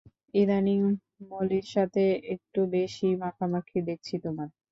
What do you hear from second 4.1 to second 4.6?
তোমার।